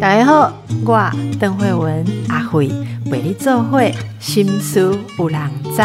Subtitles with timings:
[0.00, 0.52] 大家好，
[0.86, 2.68] 我邓慧文阿慧
[3.10, 5.40] 为你做会心思有人
[5.74, 5.82] 知。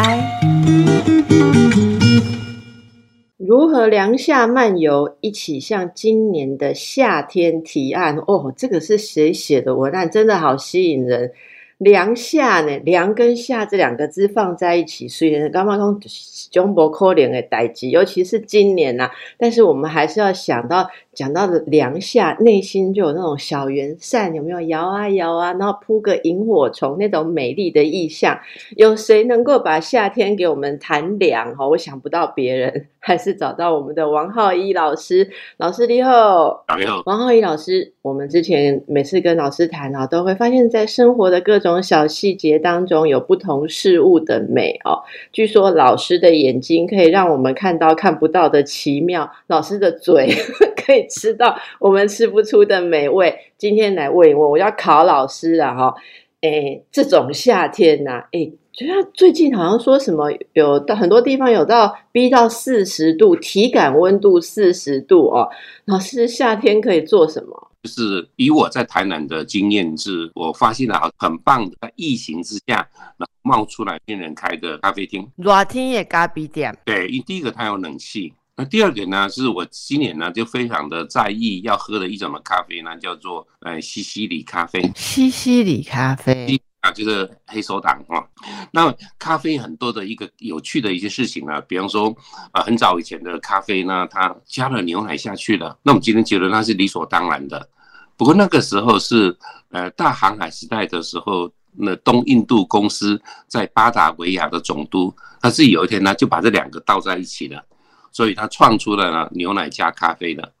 [3.36, 8.16] 如何凉夏漫游，一起向今年的夏天提案？
[8.26, 10.10] 哦，这个是谁写的文案？
[10.10, 11.32] 真的好吸引人。
[11.80, 16.10] 凉夏呢，凉跟夏这两个字放在一起，虽然刚刚讲
[16.50, 20.88] 中国可怜的代际，尤其是今年呐，但是我们还是要想到。
[21.12, 28.38] 讲到的凉夏，内心就有那种小圆扇，有没有摇啊摇啊，然后铺个萤火虫那种美丽的意象。
[28.76, 31.54] 有谁能够把夏天给我们谈凉？
[31.56, 35.28] 哈，我想不到别人，还是找到我们的王浩一老师。
[35.58, 37.92] 老师你好，你好，王浩一老师。
[38.02, 45.04] 我们之前每次跟老师谈啊，都会发现，在生活的各种小细节当中，有不同事物的美哦。
[45.32, 50.28] 据说老师的眼睛可以让我们看到看不到的奇妙，老师的嘴
[50.82, 51.06] 可以。
[51.10, 55.94] 吃到我们吃不出的美味，今天来问一问，我要考老师了哈。
[56.40, 65.50] 哎，这种夏天呐，哎，觉得最近好像说什么有到很多地方有到逼到四十度，体感温度四十度哦。
[65.84, 67.69] 老师，夏天可以做什么？
[67.82, 72.86] 就是以我在台南的经验，是我发现了好很棒的，在疫情之下，
[73.16, 76.76] 然后冒出来病人开的咖啡厅，热天也咖啡店。
[76.84, 78.34] 对，因第一个它有冷气。
[78.56, 84.92] 那第二点呢，是我今年呢就非常的在意要喝的一种的咖啡呢，叫做呃西西里咖啡。
[84.94, 88.24] 西西里咖啡啊，就是黑手党啊。
[88.72, 92.14] 那咖啡很多的一个有趣的一些事情呢，比方说
[92.52, 95.78] 啊，很早以前的咖啡呢，它加了牛奶下去了。
[95.82, 97.68] 那我们今天觉得那是理所当然的。
[98.16, 99.36] 不过那个时候是
[99.70, 107.64] 呃大航海时代的时候，那东印度公司在巴达维亚的总督，他是有一天呢就把这两个倒在一起了。
[108.12, 110.52] 所以他创出了牛奶加咖啡的，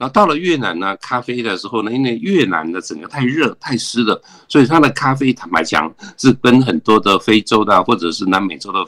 [0.00, 8.78] 然后到了越南呢咖啡的时候呢，因为越南的整个太热太湿了，所以它的咖啡坦白讲是跟很多的非洲的或者是南美洲的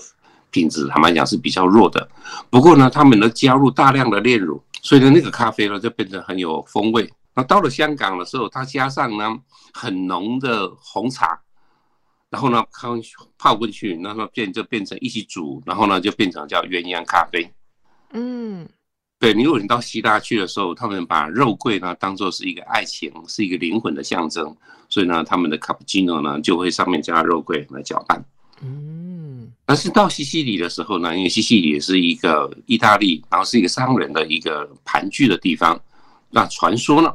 [0.50, 2.09] 品质坦白讲是比较弱的。
[2.48, 7.12] 不过呢，他们呢加入大量的炼乳，所以呢那个咖啡呢就变得很有风味。
[7.34, 9.38] 那到了香港的时候，它加上呢
[9.75, 11.38] 很浓的红茶，
[12.31, 12.97] 然后呢泡
[13.37, 17.53] 泡过去，然后变就变成一起煮，然后呢就变成叫鸳鸯咖啡。
[18.14, 18.66] 嗯，
[19.22, 24.53] 对你，如果你到希腊去的时候，他们把肉桂呢当做是一个爱情，是一个灵魂的象征，
[24.88, 28.25] 所以呢，他们的卡布奇诺呢就会上面加肉桂来搅拌。
[28.62, 35.81] 嗯，但是到西西里的时候呢，因为西西里也是一个意大利，然后是一个商人的一个盘踞的地方，
[36.28, 37.15] 那传说呢，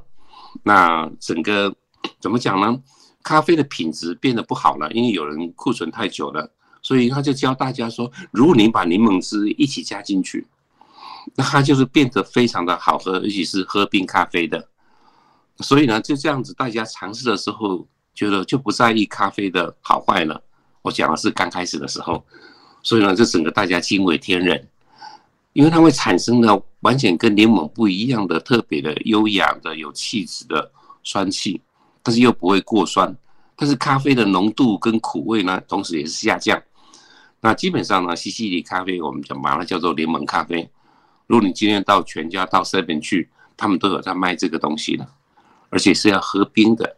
[0.63, 1.75] 那整个
[2.21, 2.81] 怎么讲呢？
[3.21, 6.49] 咖啡的品质变得不好了，因为有人库存太久了，
[6.81, 10.47] 所以他就教大家说，如果你把柠檬汁一起加进去。
[11.35, 14.67] 那它就是变得非常的好喝，尤其是喝冰咖啡的。
[15.59, 20.41] 所以呢，就这样子，大家尝试的时候，觉得就不在意咖啡的好坏了。
[20.83, 22.23] 我讲的是刚开始的时候，
[22.83, 24.67] 所以呢，就整个大家惊为天人，
[25.53, 30.71] 因为它会产生了完全跟柠檬不一样的特别的优雅的有气质的
[31.03, 31.59] 酸气，
[32.03, 33.15] 但是又不会过酸。
[33.55, 36.61] 但是咖啡的浓度跟苦味呢，同时也是下降。
[37.41, 40.69] 那基本上呢，西西里咖啡我们讲把它叫做柠檬咖啡。
[41.27, 45.07] 如果你今天到全家到 seven 去，他们都有在卖这个东西的，
[45.69, 46.97] 而且是要喝冰的。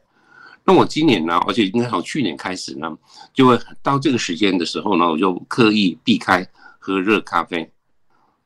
[0.63, 2.95] 那我今年呢，而且应该从去年开始呢，
[3.34, 6.47] 就会到这个时间的时候呢，我就刻意避开
[6.78, 7.72] 喝热咖啡，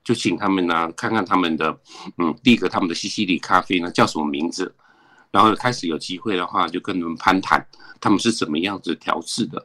[0.04, 1.78] 就请他们呢看看他们的，
[2.18, 4.74] 嗯，第一个他们的西西里咖啡呢叫什么名字，
[5.32, 7.66] 然后开始有机会的话就跟他们攀谈，
[8.00, 9.62] 他们是怎么样子调制的。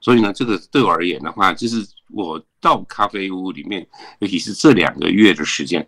[0.00, 3.86] 所以呢，这个对我而言的话，就是我到咖啡屋里面，
[4.18, 5.86] 尤其是这两个月的时间，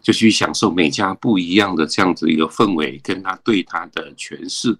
[0.00, 4.76] 就去享受每家不一样的这样子一个氛围，跟他对他的诠释。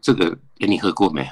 [0.00, 1.28] 这个，你喝过没有？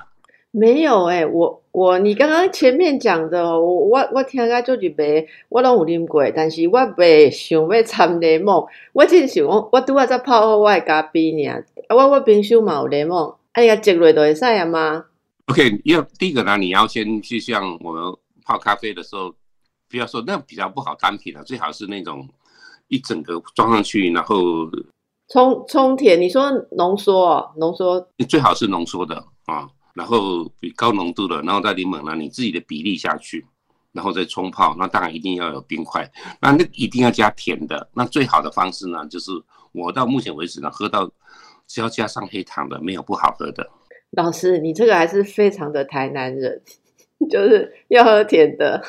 [0.50, 8.66] 没有哎，我我你刚刚前面讲的，我我听个就是杯，我拢有啉过，但是我未想要掺柠檬。
[8.94, 15.04] 我真想我我拄啊在泡好我的咖啡呢，我我冰箱嘛有柠檬，哎呀，积落就会使啊吗
[15.46, 18.02] ？OK，要第一个呢，你要先去像我们
[18.48, 19.30] 泡咖啡的时候，
[19.90, 22.26] 不要说那比较不好单品了，最好是那种
[22.88, 24.66] 一整个装上去，然后
[25.28, 26.18] 冲冲甜。
[26.18, 33.46] 你说浓缩，浓缩，最好是浓缩的啊，然后比高浓度的，然后再柠檬呢，你自己的比例下去，
[33.92, 34.74] 然后再冲泡。
[34.78, 36.10] 那当然一定要有冰块，
[36.40, 37.90] 那那一定要加甜的。
[37.92, 39.30] 那最好的方式呢，就是
[39.72, 41.10] 我到目前为止呢，喝到
[41.66, 43.68] 只要加上黑糖的，没有不好喝的。
[44.12, 46.62] 老师，你这个还是非常的台南人，
[47.30, 48.82] 就是要喝甜的。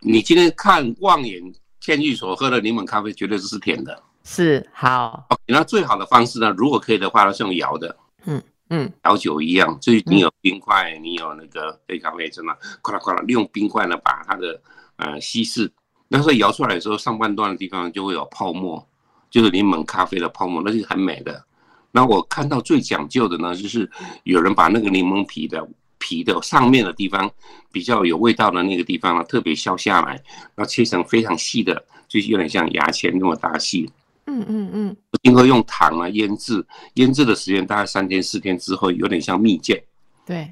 [0.00, 1.42] 你今天看望眼
[1.80, 4.02] 天域所喝的柠檬咖啡，绝对是甜的。
[4.24, 5.26] 是好。
[5.46, 7.96] 那最好的方式呢，如果可以的话，是用摇的。
[8.26, 14.60] 嗯嗯，摇酒一样，就是你有冰块，你有那个黑咖啡，真的，快啦快啦，利用冰块呢，把它的
[14.96, 15.70] 呃稀释。
[16.06, 18.86] 那时候摇出来的时候，上半段的地方就会有泡沫，
[19.30, 21.42] 就是柠檬咖啡的泡沫，那是很美的。
[21.90, 23.90] 那我看到最讲究的呢，就是
[24.24, 25.66] 有人把那个柠檬皮的
[26.08, 27.30] 皮的上面的地方
[27.70, 30.12] 比较有味道的那个地方呢，特别削下来，
[30.54, 33.90] 然后切成非常细的，就是有点像牙签那么大细。
[34.24, 34.96] 嗯嗯嗯。
[35.22, 36.64] 经过用糖啊腌制，
[36.94, 39.78] 腌制的时间大概三天四天之后，有点像蜜饯。
[40.24, 40.50] 对。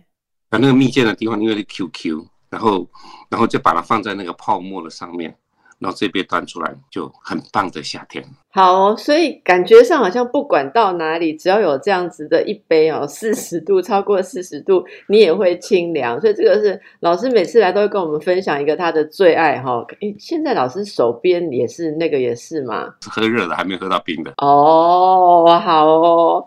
[0.50, 2.87] 把那个蜜饯的地方因为是 QQ，然后
[3.31, 5.35] 然后就把它放在那个泡沫的上面。
[5.78, 8.25] 然后这杯端出来就很棒的夏天。
[8.50, 16.19] 好，所以感觉上好像不管到哪里，只要有这样子的一杯哦，四十度超过四十度，你也会清凉。
[16.19, 19.84] 所以这个是老师每次来都会跟我们分享一个他的最爱哈。
[20.00, 22.94] 诶，现在老师手边也是那个也是吗？
[23.11, 24.32] 喝热的，还没喝到冰的。
[24.38, 26.43] 哦，好哦。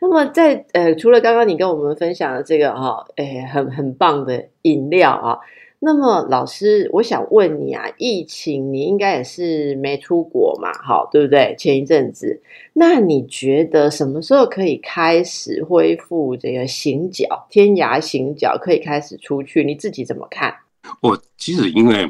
[0.00, 5.38] 那么在呃，除了刚刚你跟我们分享的这个哈，诶，很很棒的饮料啊。
[5.84, 11.56] 那么老师，我想问你啊，疫情你应该也是没出国嘛，好，对不对？
[11.58, 12.40] 前一阵子，
[12.72, 19.64] 那你觉得什么时候可以开始恢复这个行脚，天涯行脚可以开始出去？
[19.64, 20.54] 你自己怎么看？
[21.00, 22.08] 我其实因为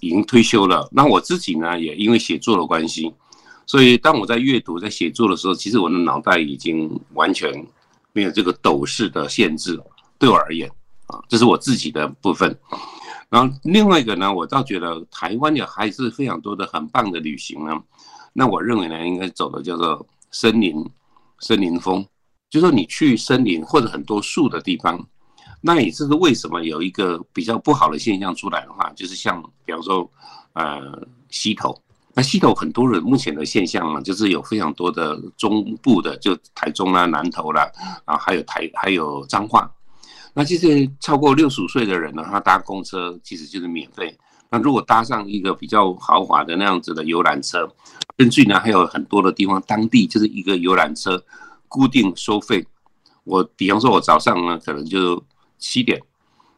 [0.00, 3.12] 已经退休了，那我自己呢也因为写作的关系，
[3.66, 7.52] 所以当我在阅读、在写作的时候，其实我的脑袋已经完全
[8.14, 9.78] 没有这个斗式的限制，
[10.18, 10.66] 对我而言
[11.08, 12.56] 啊，这是我自己的部分。
[13.30, 17.80] 然后另外一个呢，我倒觉得台湾也还是非常多的很棒的旅行呢。
[18.32, 20.84] 那我认为呢，应该走的叫做森林，
[21.38, 22.04] 森林风，
[22.50, 25.02] 就说你去森林或者很多树的地方。
[25.62, 30.10] 那也就是为什么有一个比较不好的现象出来的话，就是像比方说，
[30.54, 31.78] 呃，溪头。
[32.14, 37.70] 那溪头很多人目前的现象呢，就是有非常多的中部的，就台中啦、南投啦，
[38.06, 39.70] 啊，还有台还有彰化。
[40.32, 44.16] 那其实超过六十五岁的人呢，他搭公车其实就是免费。
[44.50, 47.68] 那如果搭上一个比较豪华的那样子的游览车，
[48.16, 51.22] 根据呢还有很多的地方，当地就是一个游览车
[51.68, 52.66] 固定收费。
[53.24, 55.22] 我比方说，我早上呢可能就
[55.58, 56.00] 七点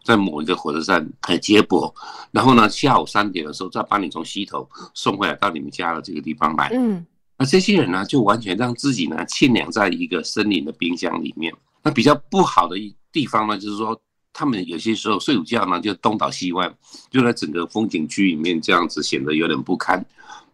[0.04, 1.94] 在某一个火车站来接驳，
[2.30, 6.70] 然后呢下午三点的时候再把你从西头送回来到你们家的这个地方来。
[6.74, 7.04] 嗯，
[7.36, 11.52] 那这些人呢就完全让自己呢浸凉在一个森林的冰箱里面。
[11.82, 12.96] 那比较不好的一。
[13.12, 14.00] 地方呢，就是说，
[14.32, 16.74] 他们有些时候睡午觉呢，就东倒西歪，
[17.10, 20.02] 就在整个风景区里面这样子显得有点不堪。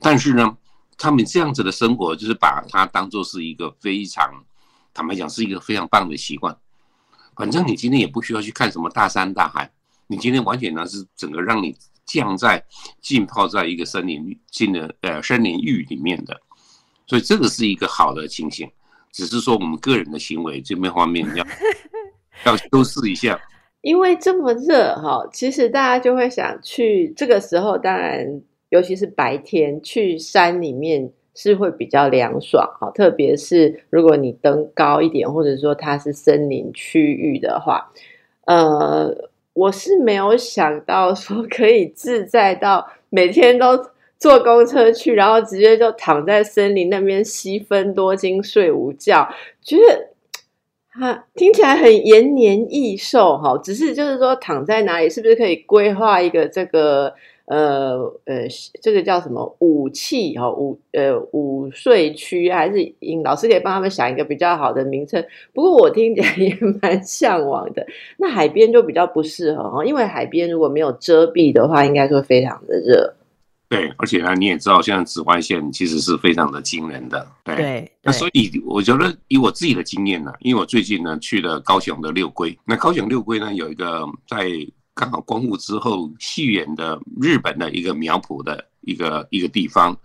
[0.00, 0.56] 但是呢，
[0.96, 4.28] 他们这样子的生活，就是把它当做是一个非常，
[4.92, 6.52] 坦白讲，是一个非常棒的习惯。
[7.36, 9.70] 反正你今天也不需要去看什么大山大海，
[10.08, 12.60] 你今天完全呢是整个让你降在
[13.00, 16.40] 浸泡在一个森林进的呃森林浴里面的，
[17.06, 18.69] 所以这个是一个好的情形。
[19.12, 21.44] 只是说我们个人的行为这边方面要。
[22.46, 23.37] 要修饰一下，
[23.81, 37.90] 因为这么热哈，其实大家就会想去这个时候，当然尤其是白天去山里面是会比较凉爽哈，特别是如果你登高一点，或者说它是森林区域的话，
[38.44, 39.12] 呃，
[39.52, 43.84] 我是没有想到说可以自在到每天都
[44.18, 49.28] 坐公车去，然后直接就躺在森林那边吸分多金睡午觉，
[49.62, 50.08] 觉得。
[51.00, 58.48] 啊，听起来很延年益寿哈，只是就是说躺在哪里，是不是可以规划一个这个呃呃，
[58.82, 65.25] 这个叫什么武器哈午呃午睡区，还是老师可以帮他们想一个比较好的名称？
[65.54, 67.87] 不过我听起来也蛮向往的。
[68.16, 73.14] 那海边就比较不适合哈，因为海边如果没有遮蔽的话，应该会非常的热。
[73.68, 77.30] 对，而且呢，你也知道，现在紫外线其实是非常的惊人的。
[77.44, 84.48] 对，那所以我觉得以我自己的经验呢，因为我最近呢去了高雄的六龟，那高雄六龟呢有一个在
[84.99, 89.97] 刚好光复之后细远的日本的一个苗圃的一个一个地方。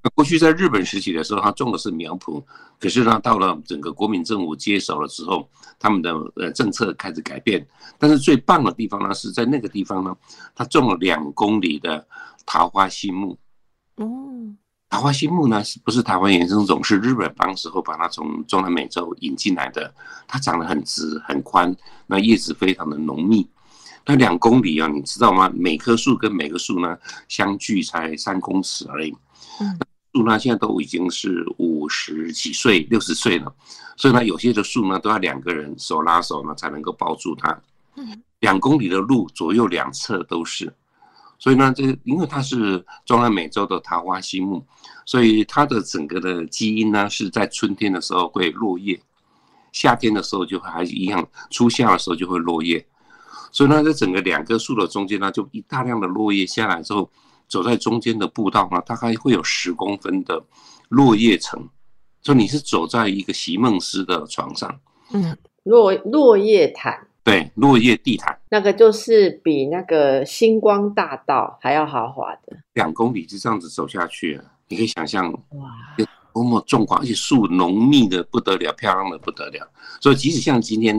[0.00, 2.40] 那过去在日本时期的时候，他种的是苗圃，
[2.78, 5.50] 可是呢，到了整个国民政府接手了之后，
[5.80, 7.66] 他们的呃政策开始改变。
[7.98, 10.16] 但是最棒的地方呢，是在那个地方呢，
[10.54, 12.06] 他种了两公里的。
[12.48, 13.36] 桃花心木，
[13.96, 14.06] 哦，
[14.88, 16.78] 桃花心木呢，是不是台湾野生种？
[16.84, 19.92] 是日本当时候把它从中南美洲引进来的。
[20.28, 21.74] 它长得很直很宽，
[22.06, 23.44] 那叶子非常的浓密。
[24.08, 25.50] 那两公里啊，你知道吗？
[25.52, 26.96] 每棵树跟每个树呢，
[27.26, 29.12] 相距才三公尺而已。
[29.60, 29.76] 嗯，
[30.14, 33.52] 树呢现在都已经是五十几岁、六十岁了，
[33.96, 37.60] 所以呢，有些的树呢都要两个人手拉手呢才能够抱住它。
[37.96, 40.72] 嗯，两公里的路，左右两侧都是。
[41.38, 44.64] 所以呢，这因为它是中南美洲的桃花心木，
[45.04, 48.98] 所以它的整个的基因呢是在春天的时候会落叶，
[49.72, 52.86] 夏天的时候就还一样，初夏的时候就会落叶。
[53.50, 57.10] 所以呢，在整个两棵树的中间呢，就一大量的落叶下来之后，
[57.48, 60.42] 走在中间的步道呢，大概会有十公分的
[60.88, 61.68] 落叶层，
[62.22, 64.80] 所以你是走在一个席梦思的床上，
[65.12, 67.06] 嗯，落落叶毯。
[67.24, 75.74] 对，落叶地毯，那个就是比那个星光大道还要豪华的，两公里就这样子走下去，你可以想象哇，
[76.36, 79.66] 多么壮观，而且树浓密的不得了，漂亮的不得了。
[80.02, 80.94] 所以即使像今天，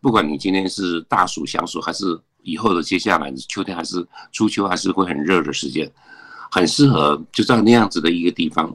[0.00, 2.06] 不管你今天是大暑、小暑，还是
[2.42, 5.88] 以后的接下来秋天，还是初秋，还是会很热的时间，
[6.50, 8.66] 很适合就在那样子的一个地方。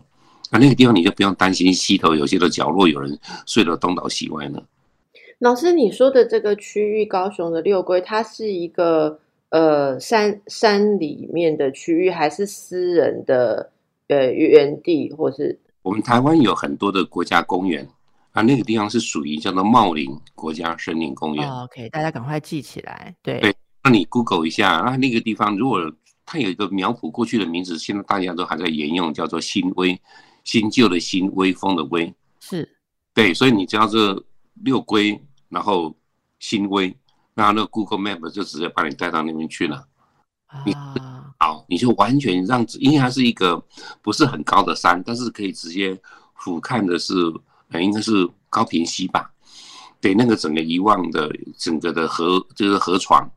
[0.51, 4.63] 啊，那个地方你就不用担心溪头有些的角落有人睡得东倒西歪呢。
[5.39, 9.19] 老师，你说的这个区域，高雄的六龟，它是一个
[9.49, 13.69] 呃山山里面的区域，还是私人的
[14.07, 15.59] 呃园地，或是？
[15.85, 17.87] 我们台湾有很多的国家公园
[18.31, 21.47] 啊，那个地方是属于叫做茂林国家森林公园。
[21.61, 23.15] OK，大家赶快记起来。
[23.21, 25.79] 对对，那你 Google 一下，啊那个地方如果
[26.25, 30.01] 它有一个苗圃，过去的名字现在大家都还在沿用，叫做新威，
[30.43, 32.11] 新旧的新，威风的威。
[32.39, 32.67] 是。
[33.13, 34.25] 对，所以你只要是。
[34.63, 35.93] 六龟，然后
[36.39, 36.95] 新威，
[37.33, 39.85] 那那个 Google Map 就直接把你带到那边去了。
[40.45, 40.63] 啊，
[41.45, 43.63] 好，你就完全让，因为它是一个
[44.01, 45.95] 不是很高的山，但是可以直接
[46.33, 47.13] 俯瞰的是，
[47.69, 49.31] 呃，应该是高平溪吧？
[50.01, 53.29] 对，那个整个遗忘的整个的河，就是河床，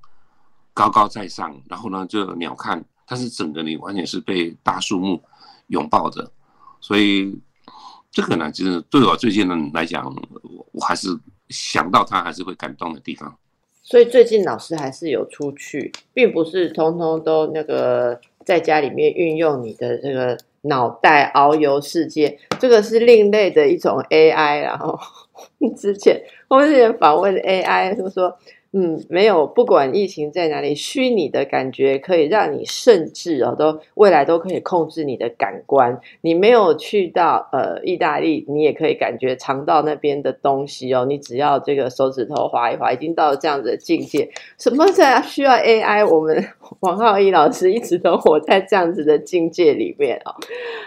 [0.73, 5.23] 高高在上，然后呢，就鸟瞰，但是整个你完全是被大树木
[5.67, 6.33] 拥抱着，
[6.81, 7.39] 所以。
[8.11, 10.03] 这个呢，就是对我最近呢来讲，
[10.73, 11.17] 我还是
[11.51, 13.37] 想到他还是会感动的地方。
[13.91, 22.39] 所以最近老师还是有出去，并不是通通都那个在家里面运用你的这个脑袋遨游世界。
[22.59, 24.61] 这个是另类的一种 AI。
[24.61, 24.99] 然 后
[25.75, 28.37] 之前我们之前访问 AI 就说。
[28.73, 35.99] 嗯，没有，不管疫情在哪里，虚拟的感觉可以让你甚至哦，都未来都可以控制你的感官。
[36.21, 41.07] 你没有去到呃意大利，你也可以感觉尝到那边的东西哦。
[41.09, 44.29] 你只要这个手指头划一划，已经到了这样子的境界。
[44.59, 46.07] 什么在需要 AI？
[46.07, 46.45] 我们
[46.81, 50.35] 王浩一老师一直都活在这样子的境界里面哦。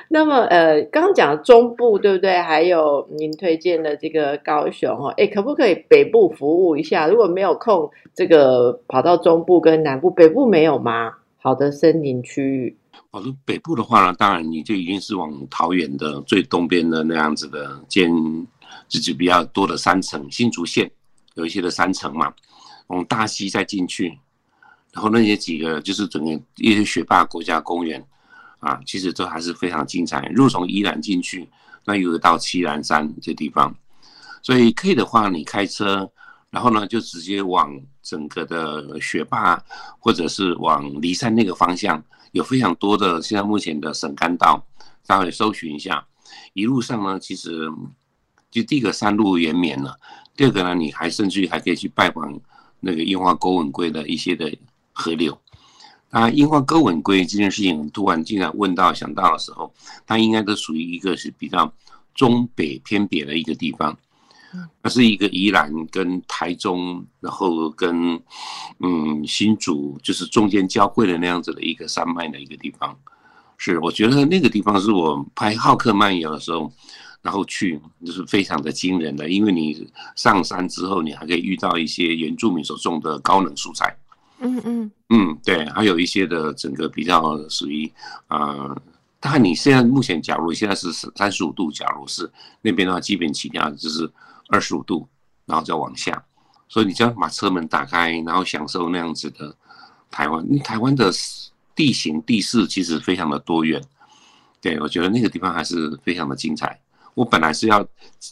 [0.09, 2.37] 那么呃，刚刚讲中部对不对？
[2.37, 7.07] 还有您推荐的这个高雄哦，哎，可不可以北部服务一下？
[7.07, 7.70] 如果没有空。
[8.13, 11.13] 这个跑到中部跟南部，北部没有吗？
[11.43, 12.77] 好的森林区域。
[13.09, 18.11] 我说北部的话呢，当然你就已经是往桃园的最东边的那样子的，兼
[18.87, 20.89] 自己比较多的山城，新竹县
[21.33, 22.31] 有一些的山城嘛，
[22.87, 24.17] 往大溪再进去，
[24.93, 28.01] 然后那些几个就是整个一些雪霸国家公园
[28.59, 30.31] 啊，其实都还是非常精彩。
[30.35, 31.49] 如果从宜兰进去，
[31.85, 33.75] 那又到七兰山这地方，
[34.43, 36.09] 所以可以的话，你开车。
[36.51, 39.57] 然后呢，就直接往整个的雪霸，
[39.97, 42.03] 或者是往骊山那个方向，
[42.33, 44.61] 有非常多的现在目前的省干道，
[45.07, 46.05] 大家搜寻一下。
[46.53, 47.71] 一路上呢，其实
[48.51, 49.97] 就第一个山路延绵了，
[50.35, 52.37] 第二个呢，你还甚至于还可以去拜访
[52.81, 54.53] 那个樱花钩吻龟的一些的
[54.91, 55.37] 河流。
[56.09, 59.73] 啊，樱花钩吻龟这件事情，突然竟然问到想到的时候，
[60.05, 61.73] 它应该都属于一个是比较
[62.13, 63.97] 中北偏北的一个地方。
[64.83, 68.19] 它是一个宜兰跟台中，然后跟
[68.79, 72.97] 嗯新竹，就是中间交汇的那样子的一个山脉的一个地方。
[73.57, 76.71] 是，我觉得那个地方是我拍浩克漫游的时候，
[77.21, 83.95] 然后去就是非常的惊人的，因为你上山之后，你还可以遇到一些原住民所种的高能蔬菜。
[84.39, 87.91] 嗯嗯嗯，对，还有一些的整个比较属于
[88.27, 88.75] 啊。
[89.19, 92.27] 大概你现在目前，假如现在是三十五度，假如是
[92.63, 94.11] 那边的话，基本起跳就是
[94.51, 95.07] 二十五度，
[95.45, 96.23] 然后再往下。
[96.67, 99.55] 所以你只要把车门打开，然后享受那样子的
[100.11, 100.45] 台湾。
[100.45, 101.11] 因为台湾的
[101.73, 103.81] 地形地势其实非常的多元，
[104.61, 106.79] 对我觉得那个地方还是非常的精彩。
[107.13, 107.85] 我本来是要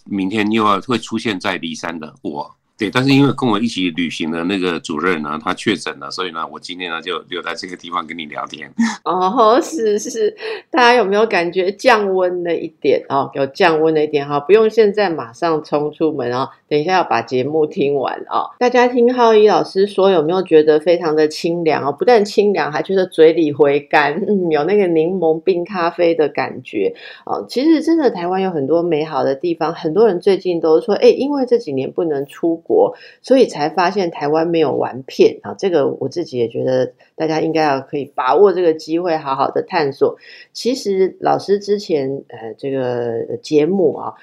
[0.05, 2.55] 明天又要会出现在骊山的我。
[2.79, 8.71] 对，但是因为跟我一起旅行的那个主任呢，他确诊了，所以呢，我今天呢就留在这个地方跟你聊天。
[9.03, 10.33] 哦，是是，
[10.71, 13.29] 大家有没有感觉降温了一点哦？
[13.33, 18.49] 有降温了一点哈，不用现在马上冲出门哦，等一下要把节目听完哦。
[18.57, 21.91] 大家听浩一老师说，有没有觉得非常的清凉哦？
[21.91, 26.95] 不但清凉，还觉得嘴里回甘，嗯，有那个柠檬冰咖啡的感觉
[27.25, 27.45] 哦。
[27.49, 32.63] 其实真的台湾有很多美好的地方，很多人最近都说，哎，因为这几年不能出。
[32.69, 35.55] 国，所以才发现台湾没有完片啊。
[35.57, 40.17] 这个我自己也觉得大家应该要可以把握这个机会，好好的探索。
[40.53, 44.13] 其实老师之前呃这个节目啊，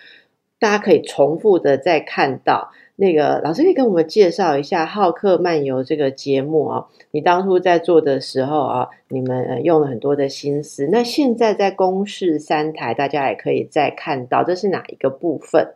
[0.60, 2.70] 大家可以重复的再看到。
[2.98, 6.86] 那个老师可以跟我们介绍一下《好客漫游》这个节目啊？
[7.10, 10.88] 你当初在做的时候啊，你们用了很多的心思。
[10.90, 15.74] 那现在在公视三台，大家也可以再看到，这是哪一个部分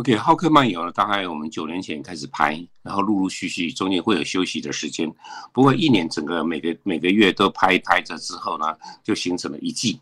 [0.00, 5.06] ？OK，《好客漫游》呢，大概我们九年前开始拍，然后陆陆续续中间会有休息的时间，
[5.52, 8.64] 不过一年整个每个每个月都拍拍着之后呢，
[9.04, 10.00] 就形成了一季。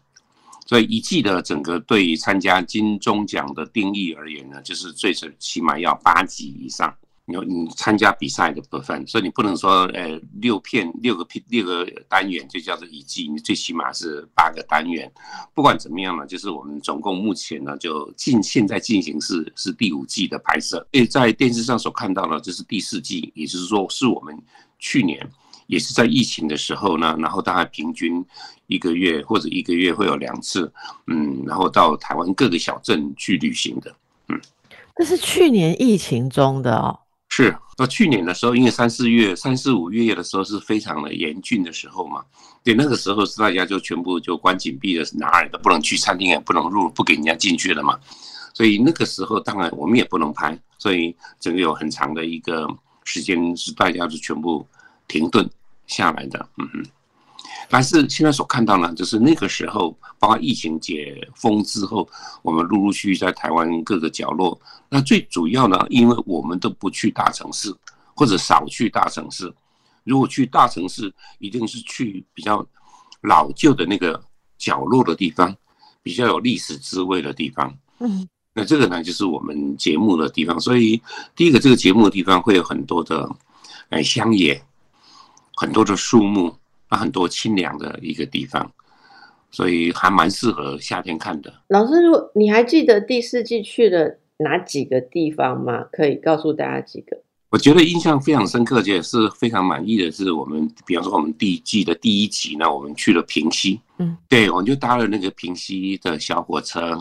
[0.66, 6.94] 所以一季的整个对于参加金钟奖的定义而言呢，就是最起码要八集以上。
[7.32, 15.10] 有你参加比赛的部分，所以你不能说呃六片六个片六个单元就叫做一季，你最起码是八个单元。
[15.54, 20.86] 不管怎么样呢，就是我们总共目前呢就进现在进行是是第五季的拍摄。
[20.92, 24.36] 诶，在电视上所看到的这是第四季，也就是说是我们
[24.78, 25.28] 去年。
[25.66, 28.24] 也是在疫情的时候呢，然后大概平均
[28.68, 30.72] 一个月或者一个月会有两次，
[31.08, 33.94] 嗯，然后到台湾各个小镇去旅行的，
[34.28, 34.40] 嗯，
[34.96, 36.98] 这是去年疫情中的哦，
[37.44, 42.24] 是到去年的时候，因为三四月、三四五月的时候是非常的严峻的时候嘛，
[42.64, 47.98] 对，那个时候是大家就全部就关紧闭的，哪里都不能去，餐厅也不能入，不给人家进去了嘛，
[48.52, 52.68] 所以那个时候当然我们也不能拍，所以整个有很长的一个
[53.04, 54.66] 时间是大家是全部
[55.06, 55.48] 停顿。
[55.88, 56.84] 下来的，嗯哼，
[57.68, 62.08] 但是现在所看到呢，就是那个时候，包括疫情解封之后，
[62.42, 64.58] 我们陆陆续续在台湾各个角落。
[64.88, 67.74] 那最主要呢，因为我们都不去大城市，
[68.14, 69.52] 或者少去大城市。
[70.04, 72.64] 如果去大城市，一定是去比较
[73.22, 74.22] 老旧的那个
[74.56, 75.54] 角落的地方，
[76.02, 77.74] 比较有历史滋味的地方。
[77.98, 80.58] 嗯，那这个呢，就是我们节目的地方。
[80.58, 81.02] 所以，
[81.36, 83.28] 第一个，这个节目的地方会有很多的，
[83.90, 84.62] 哎，乡野。
[85.60, 86.56] 很多的树木，
[86.88, 88.70] 啊，很多清凉的一个地方，
[89.50, 91.52] 所以还蛮适合夏天看的。
[91.68, 95.84] 老师，如果你还记得第四季去了哪几个地方吗？
[95.92, 97.16] 可以告诉大家几个。
[97.50, 106.98] 我觉得印象非常深刻，也是非常满意的是，我们比方说我们第一季的第一集呢，我们去了平西，嗯，对，我们就搭了那个平西的小火车，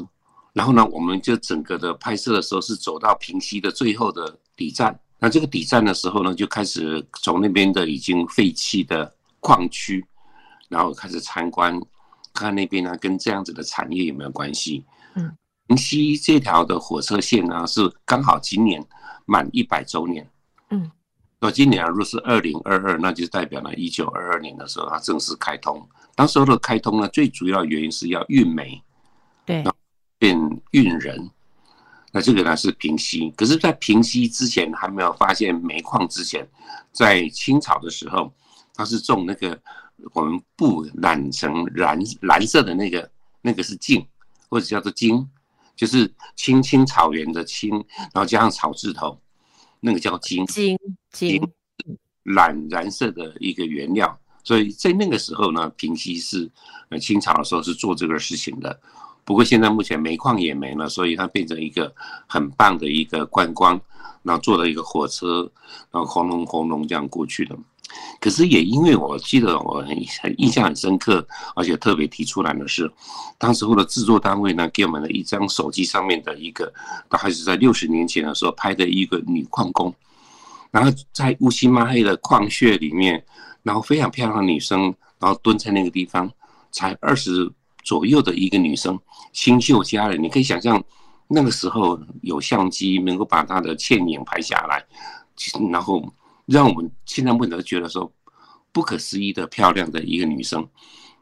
[0.53, 4.97] 然后呢，我们就整个的拍摄的时候是走到平西的最后的底站。
[5.19, 9.13] 那这个底站的时候呢，就开始从那边的已经废弃的
[9.47, 10.05] 矿区，
[10.67, 11.79] 然后开始参观，
[12.33, 14.83] 看那边呢跟这样子的产业有没有关系。
[15.15, 15.33] 嗯，
[15.67, 18.85] 平西这条的火车线呢是刚好今年
[19.25, 20.29] 满一百周年。
[20.71, 20.91] 嗯，
[21.39, 25.87] 那今年啊，若是二零二二，那就代表了一九二二年的时候它正式开通。
[26.13, 28.83] 当时候的开通呢，最主要原因是要运煤，
[29.45, 29.63] 对，
[30.19, 30.37] 变
[30.71, 31.31] 运人。
[32.11, 36.47] 那这个呢是平息，可是，在平息之前还没有发现煤矿之前，
[36.91, 38.33] 在清朝的时候，
[38.77, 39.59] 它是种那个
[40.13, 43.09] 我们布染成蓝蓝色的那个，
[43.41, 44.05] 那个是茎，
[44.47, 45.27] 或者叫做茎，
[45.75, 47.71] 就是青青草原的青，
[48.13, 49.19] 然后加上草字头，
[49.79, 50.45] 那个叫茎。
[50.45, 50.77] 茎
[51.11, 51.41] 茎
[52.21, 56.47] 染染色的一个原料，所以在那个时候呢，平西是
[56.89, 58.79] 呃清朝的时候是做这个事情的。
[59.23, 61.93] 不过现在目前煤矿也没了，所以它变成一个
[62.27, 63.79] 很棒的一个观光，
[64.23, 65.51] 然后坐了一个火车，
[65.91, 67.57] 然后轰隆轰隆这样过去的。
[68.19, 69.89] 可是也因为我记得我很
[70.21, 72.91] 很印象很深刻，而且特别提出来的是，
[73.37, 76.73] 当时候的制作单位呢给我们了一张手机上面的一个，
[77.09, 79.93] 大概是在六十年前的时候拍的一个女矿工，
[80.71, 83.23] 然后在乌漆嘛黑的矿穴里面，
[83.63, 86.31] 然后非常漂亮的女生，然后蹲在那个地方，
[86.71, 87.51] 才二十。
[87.83, 88.99] 左右的一个女生，
[89.31, 90.83] 清秀佳人，你可以想象，
[91.29, 94.85] 那个时候有相机能够把她的倩影拍下来，
[95.71, 96.03] 然后
[96.47, 98.11] 让我们现在不得觉得说
[98.71, 100.67] 不可思议的漂亮的一个女生，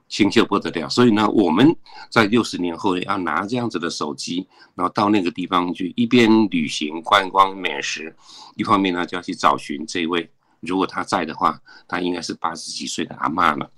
[0.07, 0.87] 清秀不得了。
[0.87, 1.75] 所以呢，我们
[2.09, 8.15] 在六十年后要拿这样子的手机，然后到那个地方去，一边旅行观光美食，
[8.55, 10.29] 一方面呢就要去找寻这位，
[10.61, 13.69] 如果她在的话，她应该是八十几岁的阿妈了，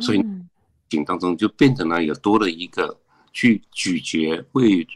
[0.00, 0.24] 所以。
[0.92, 2.94] 景当中就变成了有多了一个
[3.32, 4.86] 去咀嚼，会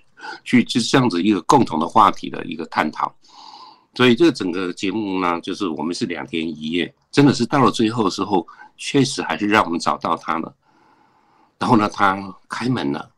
[0.45, 3.11] 去就这样子一个共同的话题的一个探讨，
[3.97, 10.55] 所以这个整个节目呢，就是我们是两天一夜，真的是到了最后的时候，确实还是让我们找到他了。
[11.59, 13.11] 然后呢，他开门了，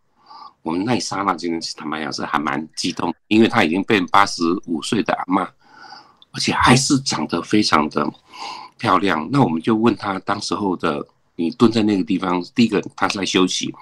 [0.63, 5.43] 我们那一刹那真的是坦白讲是还蛮激动，因为他已经变八十五岁的阿妈，
[6.31, 8.09] 而且还是长得非常的
[8.79, 9.29] 漂亮。
[9.31, 11.05] 那我们就问他当时候的。
[11.41, 13.73] 你蹲在那个地方，第一个他是在休息，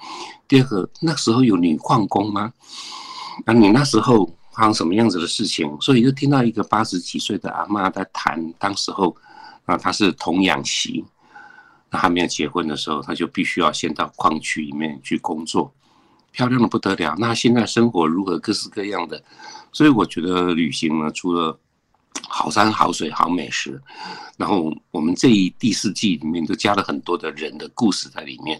[0.47, 2.53] 第二个那时候有女矿工吗？
[3.47, 9.15] 那你那时候发生什么样子的事情，所以就听到一个八十几岁的阿妈在谈，当时候
[9.65, 11.05] 啊，她是童养媳，
[11.91, 15.71] 那还没有结婚的时候，她就必须要先到矿区里面去工作，
[16.31, 17.15] 漂亮的不得了。
[17.19, 19.23] 那现在生活如何，各式各样的，
[19.71, 21.55] 所以我觉得旅行呢，除了
[22.27, 23.79] 好山好水好美食，
[24.37, 28.59] 然后我们这一第四季里面都加了很多的人的故事在里面。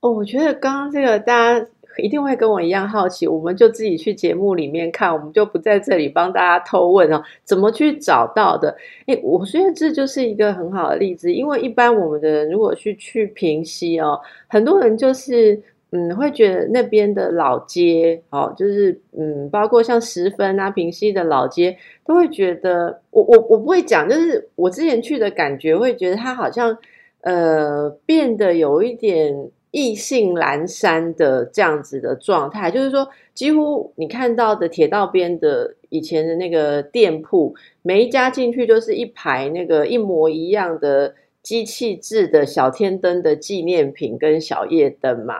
[0.00, 1.66] 哦，我觉得刚刚这个大家
[1.98, 8.76] 一定会跟我一样好奇，我们就自己去节目里面看，我们就不在这里帮大家偷问哦，怎么去找到的？
[9.06, 15.60] 诶，我觉得这就是一个很好的例子，因为一般我们的人如果去去平溪哦，很多人就是。
[15.90, 26.76] 嗯，会觉得那边的老街，哦，就是嗯，包括像十分啊、平溪的老街，都会觉得，我我我不会讲，就是我之前去的感觉，会觉得它好像
[27.22, 29.34] 呃变得有一点
[29.70, 45.34] 意兴阑珊的这样子的状态，就是说，几乎你看到的铁道边的以前的那个店铺，每一家进去都是一排那个一模一样的机器制的小天灯的纪念品跟小夜灯嘛。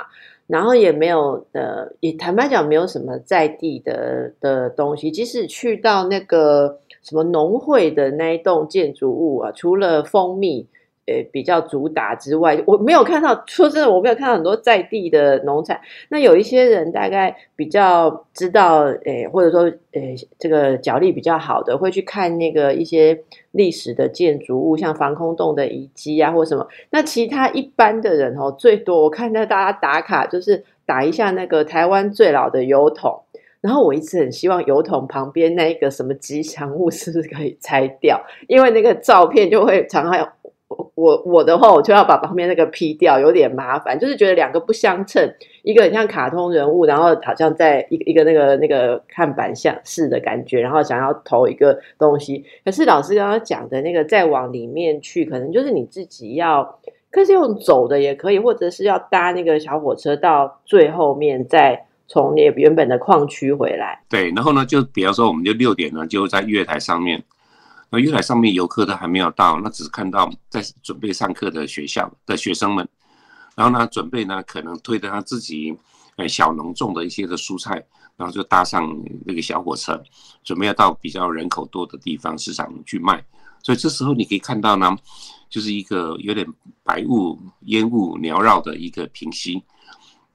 [0.47, 5.11] 然后也没有呃，也坦白讲，没有什么在地的的东西。
[5.11, 10.67] 即使去到那个什么农会的那一栋建筑物啊，除了蜂蜜。
[11.09, 13.43] 呃，比较主打之外，我没有看到。
[13.47, 15.81] 说真的，我没有看到很多在地的农产。
[16.11, 23.19] 那有一些人大概比较知道，诶，或者说，诶，这个脚力比较好的，会去看那个一些
[23.53, 26.69] 历史的建筑物，像防空洞的遗迹啊，或什么。
[26.91, 33.23] 那其他一般的人哦，最多我看到大家打卡，就是打一下那个台湾最老的油桶。
[33.61, 40.33] 然后我一直很希望油桶旁边那一个什么吉祥物是不是可以拆掉，因为那个照片就会常常。
[40.99, 43.97] 我我的话，我就要把旁边那个 P 掉，有点麻烦。
[43.97, 45.33] 就是觉得两个不相称，
[45.63, 52.45] 一个很像卡通人物，然后好像在一一个那个那个看板像似的感觉，然后想要投一个东西。
[52.65, 56.81] 可是老师刚刚讲的那个再往里面去，可能就是你自己要，
[57.13, 64.01] 可是用走的也可以，或者是要搭那个小火车到最后面，再从那原本的矿区回来。
[64.11, 67.23] 对，然后呢，就比方说，我们就六点呢，就在月台上面。
[67.91, 72.87] 那月台上面游客都还没有到，那只是看到在准备上课的学校的学生们，
[73.57, 75.75] 然后呢，准备呢可能推着他自己
[76.17, 77.83] 呃小农种的一些的蔬菜，
[78.17, 79.99] 然后就搭上那个小火车，
[80.45, 83.25] 准备要到比较人口多的地方市场去卖。
[83.63, 84.95] 所以这时候你可以看到呢，
[85.49, 86.47] 就是一个有点
[86.85, 89.63] 白雾烟雾缭绕的一个平息，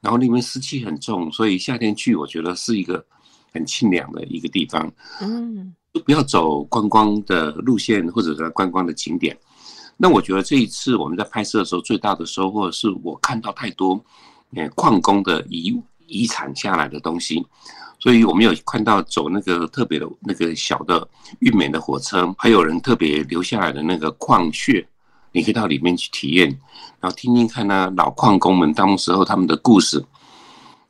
[0.01, 3.05] 然后那边湿气很重，所以夏天去我觉得是一个
[3.53, 4.91] 很清凉的一个地方。
[5.21, 5.75] 嗯。
[6.01, 9.37] 不要走观光的路线，或者是观光的景点。
[9.95, 14.03] 那我觉得这一次我们在拍摄的时候，最大的收获是我看到太多，
[14.55, 17.45] 呃，矿工的遗遗产下来的东西。
[17.99, 21.07] 所以我们有看到走那个特别的那个小的
[21.39, 24.85] 运煤的火车，还有人特别留下来的那个矿穴，
[25.31, 26.49] 你可以到里面去体验，
[26.99, 30.03] 然后听听看呢老矿工们当时候他们的故事。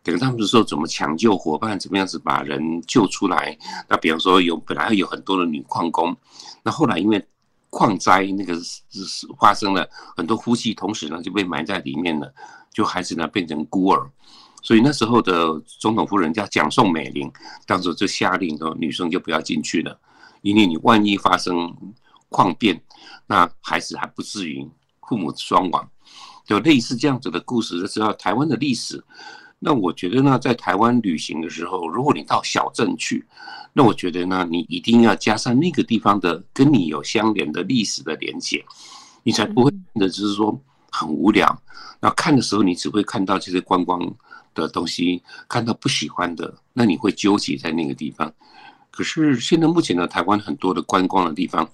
[0.03, 3.57] 等他们的时候怎么抢救伙伴，怎么样子把人救出来？
[3.87, 6.13] 那比方说有本来有很多的女矿工，
[6.61, 7.25] 那后来因为
[7.69, 12.31] 矿灾那个是发生了很多夫妻同时呢就被埋在里面了，
[12.73, 14.11] 就孩子呢变成孤儿，
[14.61, 17.31] 所以那时候的总统夫人叫蒋宋美龄，
[17.65, 19.97] 当时就下令说女生就不要进去了，
[20.41, 21.73] 因为你万一发生
[22.27, 22.79] 矿变，
[23.25, 24.69] 那孩子还不至于
[25.07, 25.89] 父母双亡，
[26.45, 29.01] 就类似这样子的故事，就知道台湾的历史。
[29.65, 33.25] 那我觉得呢，在台湾旅行的时候，如果你到小镇去，
[33.71, 38.63] 那我觉得呢，你一定要加上那个地方的跟你有相连的历史的连接，
[39.23, 40.59] 你才不会的就是说
[40.91, 41.61] 很无聊。
[42.01, 44.13] 那看的时候，你只会看到这些观光
[44.53, 48.31] 的东西，看到不喜欢的，那你会纠结在那个地方。
[48.91, 51.67] 可是现在目前呢，台湾很多的观光的地方，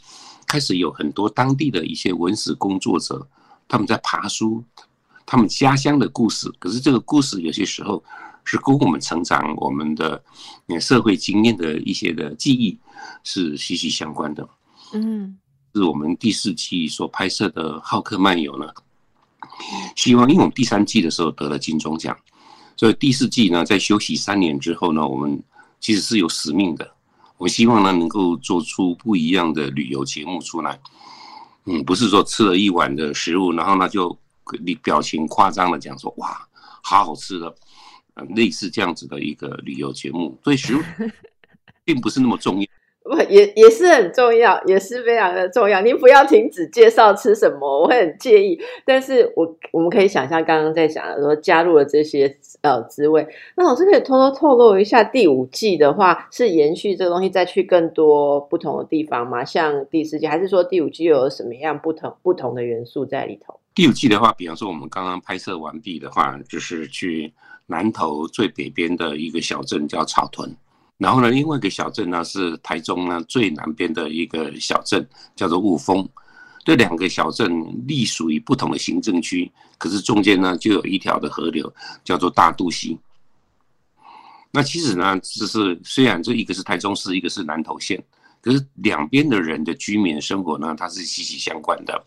[0.45, 3.27] 开始有很多当地的一些文史工作者，
[3.67, 4.63] 他们在爬书。
[5.31, 8.03] 他们家乡的故事，可是这个故事有些时候
[8.43, 10.19] 是跟我们成长、我们的
[10.81, 12.75] 社会经验的一些的记忆
[13.23, 14.49] 是息息相关的。
[14.91, 15.37] 嗯，
[15.75, 18.73] 是我们第四季所拍摄的《好客漫游》呢。
[19.95, 22.17] 希望，因为我们第三季的时候得了金钟奖，
[22.75, 25.39] 所以第四季呢，在休息三年之后呢，我们
[25.79, 26.91] 其实是有使命的。
[27.37, 30.79] 我希望呢，能够做出不一样的旅游节目出来。
[31.65, 34.17] 嗯，不是说吃了一碗的食物，然后呢就。
[34.63, 36.47] 你表情夸张的讲说哇，
[36.83, 37.53] 好好吃的，
[38.35, 40.79] 类似这样子的一个旅游节目，所以食物
[41.83, 42.67] 并不是那么重要。
[43.01, 45.81] 不也也是很重要，也是非常的重要。
[45.81, 48.59] 您不要停止介绍吃什么，我会很介意。
[48.85, 59.43] 但是我我们可以想象刚刚在讲的说加入了这些呃滋味，那老师可以偷偷透露一下，第五季的话是延续这个东西，再去更多不同的地方吗？
[59.43, 63.59] 像第四季，还是说第五季又有什么样不同不同的元素在里头？
[63.79, 67.33] 第五季的话，比方说我们刚刚拍摄完毕的话，就是去
[67.65, 70.53] 南投最北边的一个小镇叫草屯。
[70.97, 76.05] 然后呢，另外一个小镇呢是台中呢最南边的一个小镇，叫做雾峰。
[76.65, 77.49] 这两个小镇
[77.87, 82.99] 隶属于不同的行政区，可是中间呢就有一条的河流，叫做大肚溪。
[84.51, 88.03] 那其实呢，就是虽然这一个是台中市，一个是南投县，
[88.41, 92.05] 可是两边的人的居民生活呢，它是息息相关的。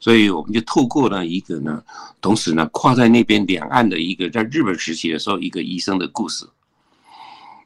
[0.00, 1.80] 所以我们就透过呢一个呢，
[2.20, 6.44] 同时呢跨在那边两岸的一个在日本时期的时候一个医生的故事。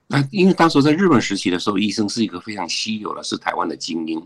[0.06, 4.22] 那因为当时在日本时期的时候，医生是一个非常稀有的，是台湾的精英。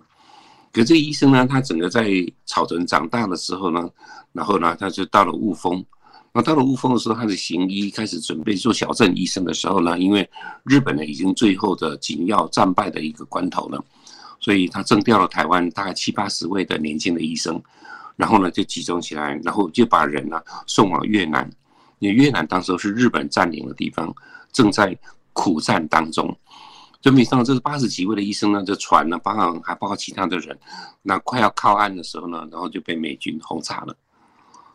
[0.72, 2.10] 可这医生呢，他整个在
[2.44, 3.88] 草屯长大的时候呢，
[4.32, 5.84] 然后呢，他就到了雾峰。
[6.32, 10.28] 那到了雾峰的时候，他的行医开始准备做小镇医生的时候呢，因为
[10.64, 13.82] 日本呢已经最后的紧要战败的一个关头了，
[14.40, 17.60] 所以他征调了台湾大概七八十位的年轻的医生，
[18.18, 21.50] 然后呢就集中起来，然后就把人呢送往越南。
[22.00, 24.14] 因为越南当时是日本占领的地方，
[24.52, 24.94] 正在。
[25.34, 26.36] 苦战当中，
[27.00, 30.58] 就没想到这是八十几位的医生呢，这船呢，包含还包括其他的人，
[31.00, 33.96] 那快要靠岸的时候呢，然后就被美军轰炸了，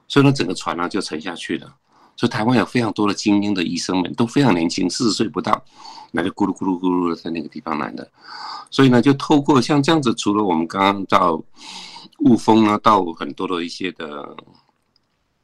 [0.07, 1.67] 所以呢，整个船呢就沉下去了。
[2.15, 5.61] 所以台湾有非常多的精英的医生们都非常年轻，四十岁不到，
[6.11, 8.09] 那就咕噜咕噜咕噜的在那个地方来的。
[8.71, 11.43] 所以呢，就透过像这样子，除了我们刚刚到
[12.23, 14.35] 雾峰呢，到很多的一些的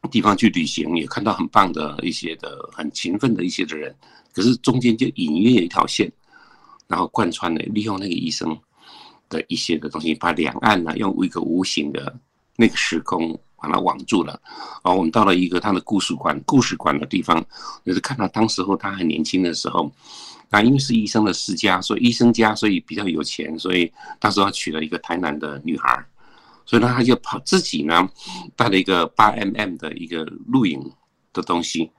[0.10, 3.94] 地方去旅行，也看到很棒的一些的很勤奋的一些的人。
[4.34, 6.12] 可是中间就隐约有一条线，
[6.88, 8.58] 然后贯穿的，利用那个医生
[9.28, 12.16] 的一些的东西，把两岸呢用一个无形的
[12.56, 14.40] 那个时空把它网住了。
[14.84, 17.44] 然后我们到了一个他的故事馆，故事馆的地方，
[17.86, 19.92] 就是看到当时候他很年轻的时候，
[20.50, 26.06] 那因为是医生的世家，所以医生家，所以比较有钱，所以当时他娶了一个台南的女孩，
[26.70, 28.08] 所以呢他就跑自己呢
[28.56, 30.80] 带了一个八 mm 的一个录影
[31.34, 31.90] 的东西。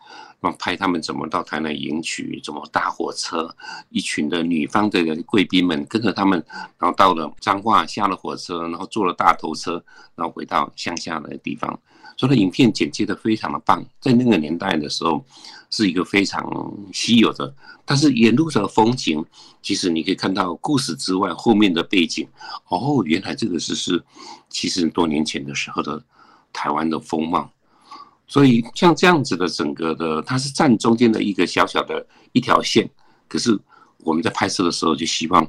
[0.42, 3.54] 然后拍他们怎么到台南迎娶，怎么搭火车，
[3.90, 6.42] 一群的女方的贵宾们跟着他们，
[6.78, 9.72] 然后到了彰化下了火车，然后坐了大头车，
[10.14, 11.78] 然后回到乡下的地方。
[12.16, 15.22] 所以影片剪接的非常的棒，在那个年代的时候
[15.70, 17.54] 是一个非常稀有的。
[17.84, 19.24] 但是沿路的风景，
[19.62, 22.28] 其实你可以看到故事之外后面的背景。
[22.68, 24.02] 哦，原来这个是是
[24.48, 26.02] 七十多年前的时候的
[26.52, 27.50] 台湾的风貌。
[28.28, 32.88] 所以像这样子的整个的，它是站中间的一个小小的一条线，
[33.26, 33.58] 可是
[33.98, 35.44] 我们在拍摄的时候就希望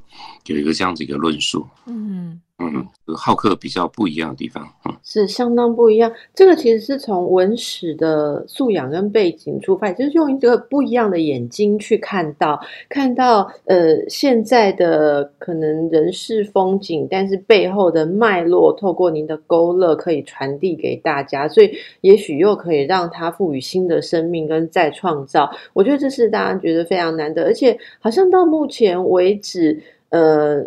[0.46, 1.68] 有一个这样子一个论述。
[1.86, 2.42] 嗯。
[2.62, 6.12] 嗯，浩克比较不一样的地方，嗯，是相当不一样。
[6.36, 21.72] 这个其实是从文史的素养跟背景出发，就是用一个不一样的眼睛去看到，看到呃现在的可能人事风景，但是背后的脉络，透过您的勾勒可以传递给大家，所以
[22.02, 25.50] 也许又可以让它赋予新的生命跟再创造。
[25.74, 30.64] 我觉得这是大家觉得非常难得，而且好像到目前为止，呃。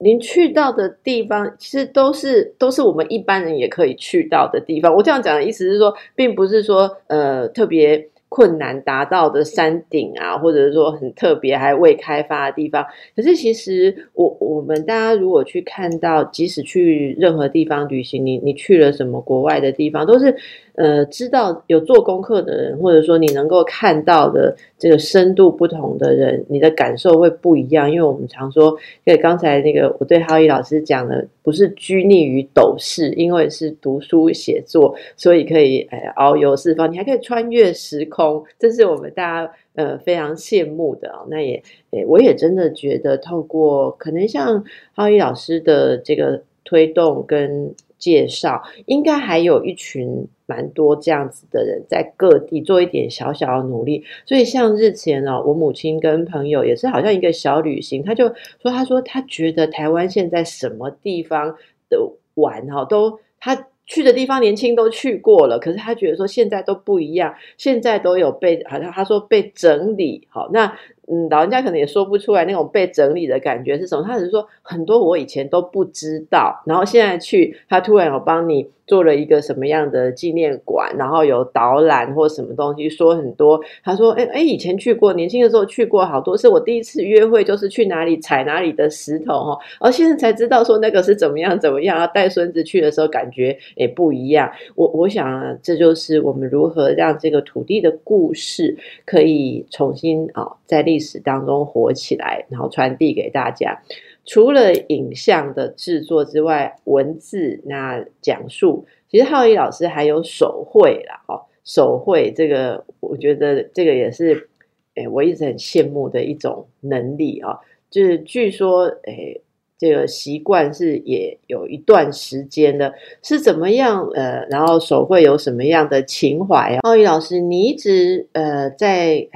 [0.00, 4.94] 您去到的地方，其实都是都是我们一般人也可以去到的地方。
[4.94, 12.84] 我这样讲的意思是说，并不是说呃特别困难达到的山顶啊，或者是说很特别还未开发的地方。
[13.16, 20.36] 可是其实我我们大家如果去看到，即使去任何地方旅行，你你去了什么国外的地方，都是。
[20.78, 27.90] 呃，知道有做功课的人，或者说你能够看到的这个深度不同的人，你的感受会不一样。
[27.90, 28.70] 因为我们常说，
[29.02, 41.12] 因为刚才那个我对浩一老师讲的，不是拘泥于斗士，因为是读书写作，所以可以哎遨游四方，你还可以穿越时空，这是我们大家呃非常羡慕的。
[41.28, 41.60] 那也，
[42.06, 44.62] 我也真的觉得，透过可能像
[44.92, 50.26] 浩一老师的这个推动跟介绍，应该还有一群。
[50.50, 58.26] 蛮多这样子的人在各地做一点小小的努力，所以像日前哦，我母亲跟朋友也是好像一个小旅行，他就
[58.62, 61.54] 说，他说他觉得台湾现在什么地方
[61.90, 61.98] 的
[62.32, 70.78] 玩哈，都他去的地方年轻都去过了，可是他觉得说现在都不一样，现在都有被好像他说被整理好那。
[71.10, 74.04] 嗯，老人家可能也说不出来那种被整理的感觉是什么。
[74.04, 78.68] 他只是说很多我以前都不知道，然后现在去，他突然有帮你。
[78.88, 83.60] 做了一个什么样的纪念馆，然后有导览或什么东西，说很多。
[83.84, 86.48] 他说：“哎哎，以前去过，年轻的时候去过好多次。
[86.48, 92.00] 我第一次约会就是去哪里踩哪里的石头哦，而现在才知道说那个是怎么样怎么样。
[92.00, 94.50] 要带孙子去的时候，感觉也不一样。
[94.74, 103.80] 我我想啊，这就是我们如何让这个土地的故事可以重新啊再立历史当中活起来，然后传递给大家。”
[104.26, 114.50] 除了影像的制作之外，文字那讲述，其实浩一老师还有手绘啦，哦，手绘这个，我觉得这个也是，
[114.96, 117.58] 诶，我一直很羡慕的一种能力啊。
[117.90, 119.40] 就是据说，诶，
[119.78, 124.06] 这个习惯是也有一段时间的，是怎么样？
[124.14, 126.80] 呃，然后手绘有什么样的情怀啊？
[126.82, 129.26] 浩一老师，你一直呃在。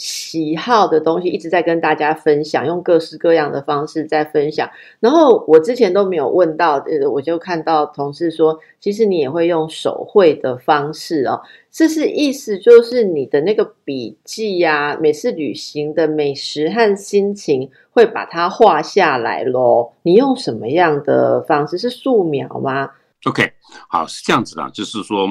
[0.00, 4.68] 喜好的东西一直在跟大家分享，用各式各样的方式在分享。
[4.98, 11.38] 然后我之前都没有问到，呃，我就看到同事说，其实你也会用手绘的方式哦。
[11.70, 19.92] 这是意思就是你的那个笔记呀，每次旅行的美食和心情会把它画下来咯。
[20.02, 21.76] 你用什么样的方式？
[21.76, 22.90] 是素描吗
[23.26, 23.52] ？OK，
[23.86, 25.28] 好，是这样子的，就是说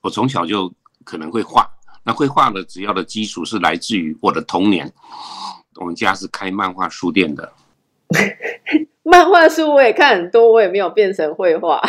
[0.00, 0.72] 我从小就
[1.04, 1.70] 可能会画。
[2.06, 4.90] 那绘画的主要的基础是来自于我的童年，
[5.74, 7.52] 我们家是开漫画书店的，
[9.02, 11.82] 漫画书我也看很多，我也没有变成绘画。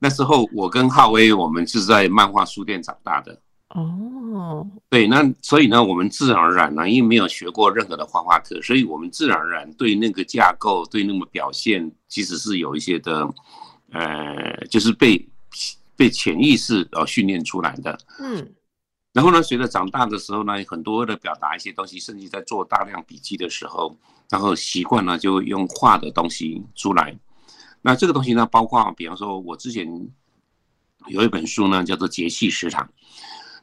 [0.00, 3.40] 那时候我跟浩威，我们是在漫画书店长大的。
[3.68, 13.28] 哦，对，那所以呢，我们自然而然呢，因为没有学过任何的画画课，所以我们自然而然对那个架构、对那么表现，其实是有一些的，
[13.92, 15.28] 呃，就是被
[15.94, 17.96] 被潜意识而训练出来的。
[18.18, 18.44] 嗯。
[19.12, 23.96] 然后呢，随着长大的时候呢，很多的表达一些东西，甚至在做大量笔记的时候，
[24.28, 27.18] 然后习惯呢就用画的东西出来。
[27.80, 29.88] 那这个东西呢，包括比方说，我之前
[31.06, 32.84] 有一本书呢，叫做《节气食堂》，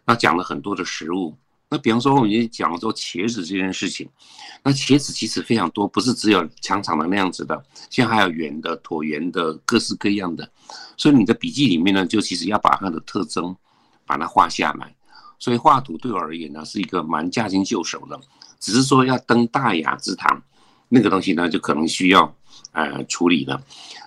[0.05, 1.37] 那讲了很多的食物。
[1.67, 4.07] 那比方说，我们讲做茄子这件事情，
[4.63, 10.49] 那茄子其实非常多，不是只有长长的那样子的，现在还有圆的、椭圆的，各式各样的。
[10.95, 13.55] 所以你的笔记里面呢，就其实要把它的特征
[14.05, 14.95] 把它画下来。
[15.39, 18.19] 所以画图对我而言呢，是一个蛮驾轻就熟的，
[18.59, 20.41] 只是说要登大雅之堂，
[20.89, 22.33] 那个东西呢，就可能需要
[22.71, 23.61] 呃处理了。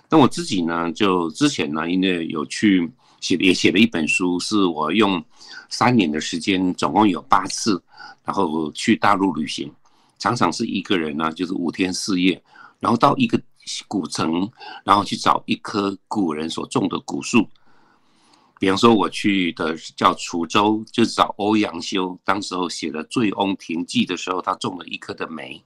[0.09, 5.23] 那我自己呢，就之前呢，因为有去写也写了一本书，是我用
[5.69, 7.81] 三年的时间，总共有八次，
[8.25, 9.71] 然后去大陆旅行，
[10.17, 12.41] 常常是一个人呢，就是五天四夜，
[12.79, 13.39] 然后到一个
[13.87, 14.49] 古城，
[14.83, 17.47] 然后去找一棵古人所种的古树。
[18.59, 22.19] 比方说，我去的叫滁州，就是找欧阳修。
[22.25, 25.63] 当时候写的《醉翁亭记》的时候，他种了一棵的梅，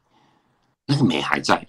[0.85, 1.67] 那个梅还在。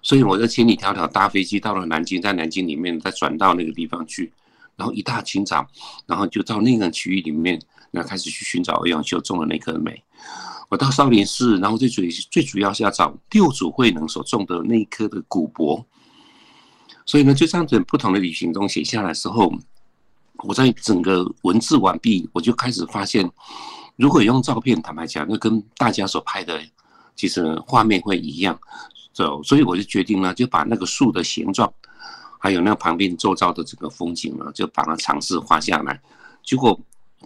[0.00, 4.32] 所以我就千里迢迢搭飞机到了南京，在南京里面再转到那个地方去，
[4.74, 5.66] 然后一大清早，
[6.06, 10.02] 然后就到那个区域里面，那开始去寻找欧阳修种的那棵梅。
[10.70, 15.84] 我到少林寺，然后最主最主要是要找六祖慧能所种的那一棵的古柏。
[17.04, 19.52] 所以呢，就这样子不同的旅行中写下来之后。
[20.44, 23.30] 我在整个文字完毕，我就开始发现，
[23.96, 26.60] 如果用照片，坦白讲，那跟大家所拍的
[27.14, 28.58] 其实画面会一样，
[29.12, 31.72] 走，所以我就决定呢，就把那个树的形状，
[32.38, 36.00] 还有那旁边周遭的整个风景呢，就把它尝试画下来。
[36.44, 36.78] 结果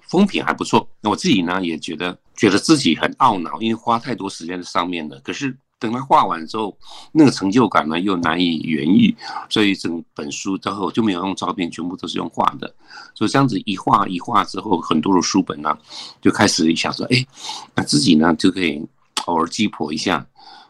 [0.09, 5.21] 风评还不错，那我自己呢也觉得觉得自己很懊恼，因为花太多时间在上面了。
[5.21, 5.57] 可是。
[5.79, 6.77] 等他画完之后，
[7.13, 9.15] 那个成就感呢又难以言喻，
[9.51, 12.75] 所以整本书之后就没有用照片，全部都是用画的。
[13.15, 15.77] 所以这样子一画一画之后，很多的书本呢
[16.21, 17.27] 就开始想说，哎，
[17.75, 18.83] 那自己呢就可以
[19.27, 20.27] 偶尔击破一下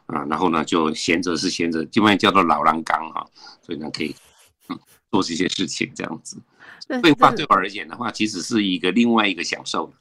[0.07, 3.25] 啊，然后呢就闲着是闲着，基本上叫做老狼缸哈，
[3.65, 4.15] 所以呢可以
[4.69, 4.79] 嗯
[5.13, 6.37] 做这些事情这样子。
[7.03, 9.93] 绘画对我而言的话，其实是一个另外一个享受。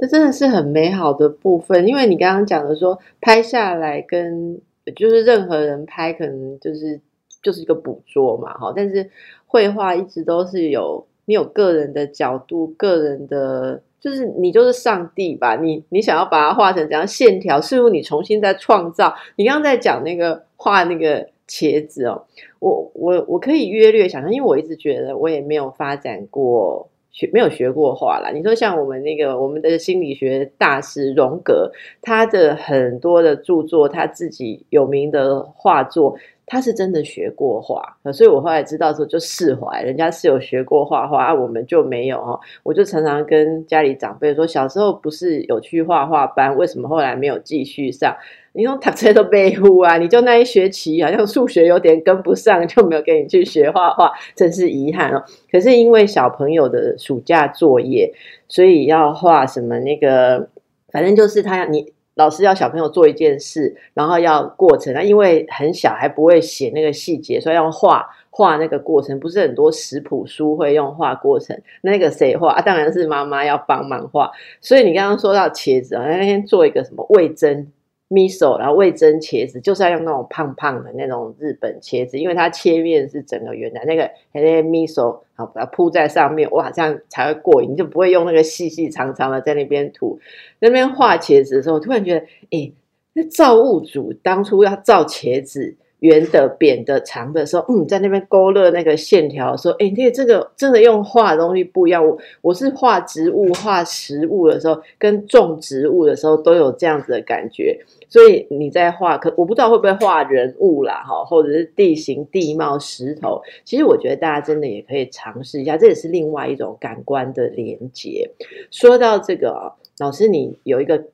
[0.00, 4.60] 这真的是很美好的部分，因为你刚刚讲的说拍下来跟
[4.94, 7.00] 就是任何人拍，可能就是
[7.42, 8.72] 就是一个捕捉嘛，哈。
[8.76, 9.10] 但是
[9.46, 15.56] 绘画一直都是有你有个人的角度，个人的，就是你就是上帝吧？
[15.56, 19.12] 你你想要把它画成怎样线条，似乎你重新在创造。
[19.34, 22.24] 你刚刚在讲那个画那个茄子哦，
[22.60, 26.88] 我我我可以约略想象，因为我一直觉得我也没有发展过。
[27.18, 28.30] 学没有学过画啦。
[28.30, 36.16] 你说像我们那个我们的心理学大师荣格，他的很多的著作，他自己有名的画作，
[36.48, 42.40] 他是真的学过画，所以我后来知道之后就释怀，人家是有学过画画，啊，我们就没有哦。
[42.62, 48.16] 我就常常跟家里长辈说，小时候不是有去画画班，为什么后来没有继续上？
[48.52, 55.22] 你说他车都背呼啊，你就那一学期好像数学有点跟不上，就没有给你去学画画，真是遗憾哦。
[55.52, 58.12] 可是因为小朋友的暑假作业，
[58.48, 60.48] 所以要画什么那个，
[60.90, 61.92] 反正就是他要你。
[62.18, 69.18] 老师要小朋友做一件事，然后要过程那因为很小还不会写那个细节，所以要画画那个过程。
[69.20, 72.60] 不是很多食谱书会用画过程，那个谁画啊？
[72.60, 74.30] 当然是妈妈要帮忙画。
[74.60, 77.66] 所以你刚刚说到茄子啊，那天做一个什么味增。
[78.08, 90.18] miso，然后味增茄子就是要用那种胖胖的那种日本茄子，因为它切面是整个圆的，那个那些 miso 好把它铺在上面，哇，这样才会过瘾，就不会用那个细细长长的在那边涂。
[90.58, 92.72] 那边画茄子的时候，突然觉得，哎，
[93.12, 95.76] 那造物主当初要造茄子。
[96.00, 102.06] 圆的、扁的、长的时候，嗯，在那边勾勒那个线条的时候，哎，那这个真的用画的东西不一样。
[102.06, 107.80] 我我是画植物、画食物的时候，跟种植物的时候都有这样子的感觉。
[108.08, 113.42] 所以你在画，可我不知道会不会画人物啦，哈，或者是地形、地貌、石头。
[113.64, 118.30] 其实我觉得大家真的也可以尝试一下，这也是另外一种感官的连接。
[118.70, 121.04] 说到这个，老师，你有一个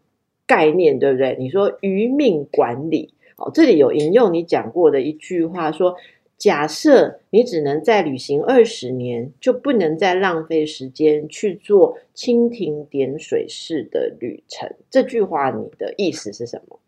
[0.46, 1.36] 概念，对不对？
[1.38, 3.14] 你说余命管理。
[3.36, 5.96] 哦，这里有引用你讲过的一句话，说：
[6.38, 14.72] 假设你只能再旅行二十年，就不能再浪费时间去做蜻蜓点水式的旅程。
[14.88, 16.78] 这句话你的意思是什么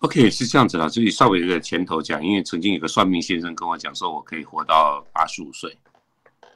[0.00, 5.74] ？OK，是这样子啦，这里稍微一个前头讲，因为曾经有个算命先生跟我讲，说我可以活到八十五岁，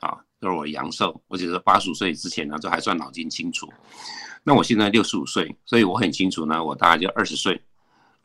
[0.00, 3.66] 啊，就是我阳寿，而且是八十五岁之前呢，都还算脑筋清楚。
[4.42, 7.58] 那我现在六十五岁，所以我很清楚呢，我大概就二十岁。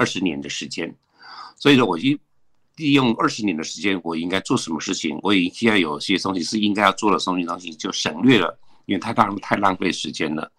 [0.01, 0.91] 二十年的时间，
[1.57, 2.19] 所以说我一
[2.77, 5.19] 利用二十年的时间，我应该做什么事情？
[5.21, 10.51] 我已经有些东西是应该要做的东西，东西就省略了，因为太浪太浪费时间了。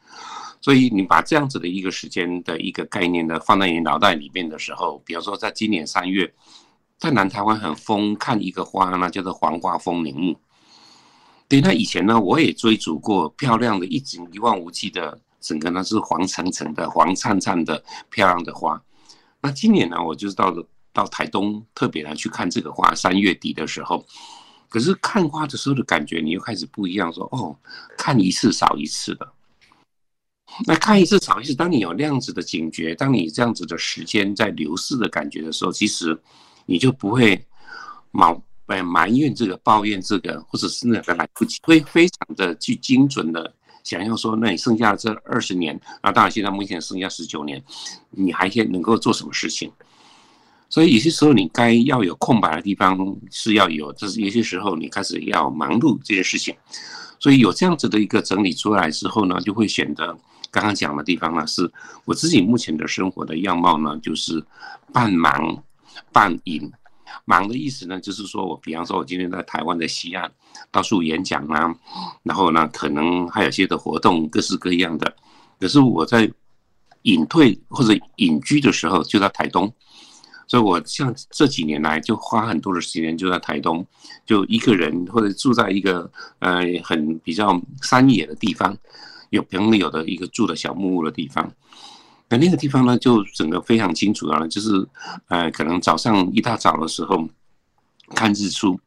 [0.61, 6.33] 所以你把这样子的一个时间的一个概念呢，放在你脑袋里面的时候，比如说在今年三月，
[6.99, 10.39] 在南台湾很疯看一个花呢，叫做黄花风铃木。
[11.49, 18.81] 对，那以前呢，我也追逐过漂亮的一景一望无际的，整个呢是黄橙橙的、黄灿灿的漂亮的花。
[19.43, 22.95] 那今年呢，我就是到了到台东，特别来去看这个花。
[22.95, 24.07] 三月底的时候，
[24.69, 27.13] 可是看花的时候的感觉，你又开始不一样。
[27.13, 27.59] 说哦，
[27.99, 29.33] 看一次少一次的。
[30.67, 36.17] 那看一次少一次，当你有那样子的警觉，当你这样子的时间在流逝的感觉的时候，其实
[36.67, 37.45] 你就不会
[38.13, 38.41] 埋
[38.85, 43.53] 埋怨这个、抱怨这个，或者是那个来不及，会非常的去精准的。
[43.83, 47.63] 想要说，那你剩下这二十年，那当然现在目前剩下十九年，
[48.11, 49.71] 你还先能够做什么事情？
[50.69, 52.97] 所以有些时候你该要有空白的地方
[53.31, 56.55] 是要有，就是有些时候你开始要忙碌这件事情。
[57.19, 60.17] 所以有这样子的一个整理出来之后呢，就会显得
[60.51, 61.71] 刚刚讲的地方呢，是
[62.05, 64.43] 我自己目前的生活的样貌呢，就是
[64.93, 65.63] 半忙
[66.11, 66.73] 半隐。
[67.25, 70.31] 忙的意思呢，就是说我，比方说，我今天在台湾的西岸
[70.71, 71.75] 到处演讲啊，
[72.23, 75.15] 然后呢，可能还有些的活动，各式各样的。
[75.61, 76.31] 可是我在
[77.03, 79.73] 隐退或者隐居的时候，就在台东，
[80.47, 83.87] 所以我像这几年来就花很多的时间就在台东，
[84.27, 86.11] 就一个人或者住在一个
[86.41, 88.77] 呃很比较山野的地方，
[89.31, 91.53] 有朋友的一个住的小木屋的地方。
[92.33, 94.89] 那那个地方呢，就整个非常清楚啊，就是，
[95.29, 97.29] 呃，可能早上一大早的时候
[98.15, 98.81] 看日出，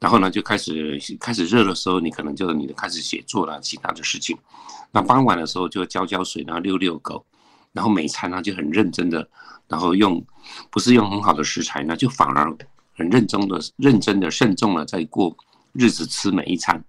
[0.00, 4.36] 然后呢就开始开始热的时候，你可能就你开始写作了，其他的事情。
[4.90, 7.24] 那傍晚的时候就浇浇水，然后遛遛狗，
[7.72, 9.28] 然后每餐呢就很认真的，
[9.68, 10.20] 然后用
[10.68, 12.52] 不是用很好的食材呢，就反而
[12.96, 15.36] 很认真的、认真的、慎重的在过
[15.72, 16.84] 日子，吃每一餐。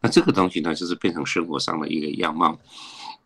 [0.00, 2.58] 那这个东西呢，就是变成生活上的一个样貌。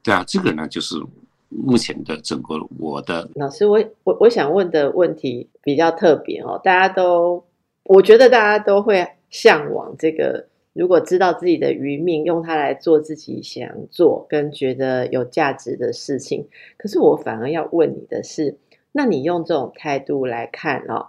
[0.03, 1.01] 对啊，这个呢就是。
[1.49, 7.43] 目前的整个我的老师，我我我想问的问题比较特别哦，大家都
[7.85, 16.47] 我觉得大家都会向往这个，如果知道自己的余命，用它来做自己想做跟觉得有价值的事情。
[16.77, 18.59] 可是我反而要问你的是，
[18.93, 21.07] 那你用这种态度来看哦，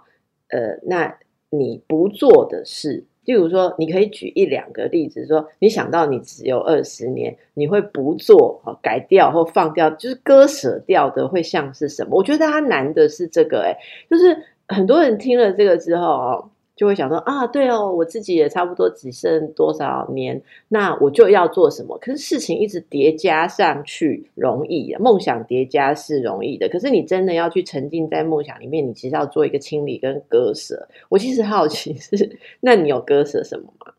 [0.48, 1.18] 呃，那
[1.50, 3.04] 你不做的事。
[3.24, 12.16] 例如说，你可以举一两个例子，说你想到你只有二十年，你会不做、改掉或放掉，就是割舍掉的，会像是什么？
[12.16, 13.76] 我觉得它难的是这个，哎，
[14.08, 14.36] 就是
[14.68, 16.50] 很多人听了这个之后哦，
[16.80, 21.98] 就会想说啊，对哦，我自己也差不多只剩多少年，那我就要做什么？
[21.98, 30.88] 可是事情一直叠加上去容易，梦想叠加是容易的，可是你真的要去沉浸在梦想里面，你其实要做一个清理跟割舍。
[31.10, 33.92] 我其实好奇是，那你有割舍什么吗？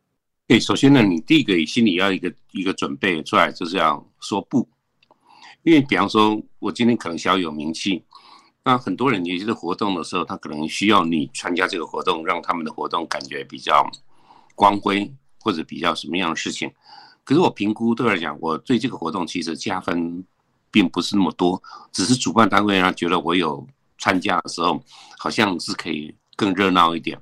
[0.48, 4.68] 对，首先呢，你第一个心里要一个一个准备出来，就是要说不，
[5.62, 8.02] 因为比方说我今天可能小有名气。
[8.64, 13.90] 那很多人，有些活动的时候，他可能需要你参加这个活动，让他们的活动感觉比较
[14.54, 16.72] 光辉，或者比较什么样的事情。
[17.24, 20.24] 可是我评估对来讲，我对这个活动其实加分
[20.70, 23.66] 并不是那么多，只是主办单位呢觉得我有
[23.98, 24.80] 参加的时候，
[25.18, 27.20] 好像是可以更热闹一点。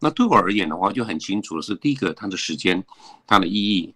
[0.00, 2.84] 那对我而言的话，就很清楚的是，第一个它的时间、
[3.26, 3.92] 它的意义，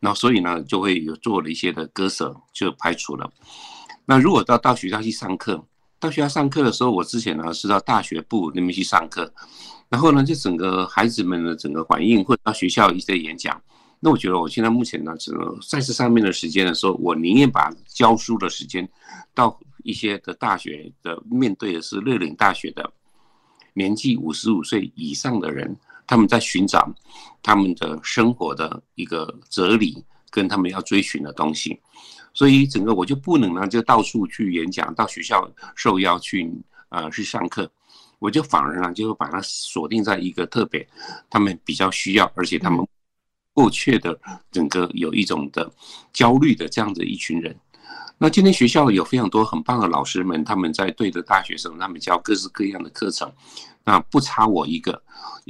[0.00, 3.30] 那所以呢，就会有做了一些的割舍，就排除了。
[4.04, 5.64] 那如果到到学校去上课，
[6.00, 9.32] 到学校上课的时候，我之前呢是到大学部那边去上课，
[9.88, 13.60] 然后呢，就整个孩子们的整个反应，或到学校一些演讲，
[14.00, 18.88] 那我觉得我现在目前呢，只能在这上面的时间的时候，我宁愿把教书的时间
[19.34, 22.92] 到一些的大学的面对的是瑞岭大学的
[23.72, 25.76] 年纪五十五岁以上的人，
[26.06, 26.88] 他们在寻找
[27.42, 31.80] 他们的生活的一个哲理跟他们要追寻的东西。
[32.38, 36.48] 所以整个我就不能呢，就到处去演讲，到学校受邀去
[36.90, 37.68] 呃去上课，
[38.20, 40.88] 我就反而呢，就把它锁定在一个特别
[41.28, 42.86] 他们比较需要，而且他们
[43.54, 44.16] 迫切的
[44.52, 45.68] 整个有一种的
[46.12, 47.58] 焦虑的这样的一群人。
[48.18, 53.32] 那今天学校有非常多很棒的老师们，他们在对着大学生，他们教各式各样的课程，
[53.82, 55.02] 那不差我一个。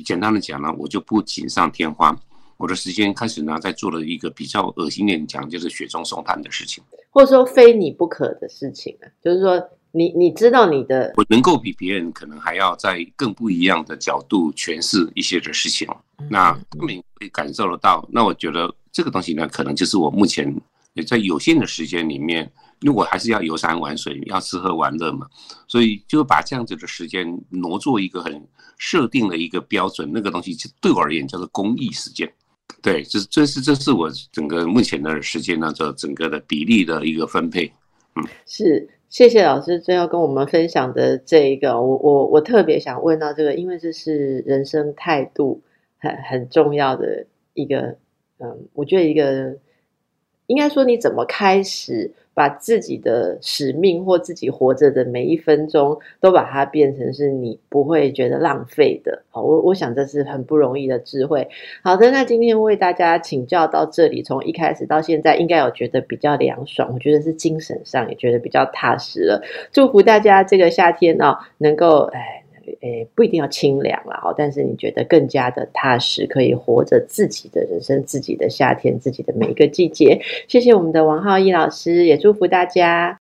[0.06, 2.18] 简单的讲呢，我就不锦上添花。
[2.58, 9.06] 我的时间开始呢，在做了一个比较恶心点讲，就是雪中送炭的事情，或者说非你不可的事情啊。
[9.22, 15.88] 就是说，你你知道你的，我能够比别人可能还要在更不一样的角度诠释一些的事情，
[16.28, 18.04] 那他们会感受得到。
[18.10, 20.52] 那我觉得这个东西呢，可能就是我目前
[20.94, 22.50] 也在有限的时间里面，
[22.80, 25.28] 因为我还是要游山玩水，要吃喝玩乐嘛，
[25.68, 28.44] 所以就把这样子的时间挪做一个很
[28.78, 32.28] 设定的一个标准，那个东西就对我而言叫做公益时间。
[32.82, 37.70] 对，这是这是这是我整个目前的时间呢，这整个的比例的一个分配。
[38.14, 45.62] 嗯，是谢谢老师最后跟我们分享的这一个，我我我特别想问到这个，因为这是人生态度
[45.98, 47.96] 很很重要的一个，
[48.38, 49.56] 嗯，我觉得一个
[50.46, 52.12] 应该说你怎么开始。
[52.38, 59.24] 把自己的使命或自己活着的每一分钟，都把它变成是你不会觉得浪费的。
[59.28, 61.48] 好，我我想这是很不容易的智慧。
[61.82, 69.42] 好的，那今天为大家请教到这里，从一开始到现在，应该有觉得比较凉爽，我觉得是精神上也觉得比较踏实了。
[69.72, 72.44] 祝福大家这个夏天呢，能够哎。
[72.80, 80.20] 诶，不一定要清凉了哈，但是你觉得更加的踏实，可以活着自己的人生，自己的夏天，自己的每一个季节。
[80.48, 83.16] 谢谢我们的王浩一老师，也祝福大家。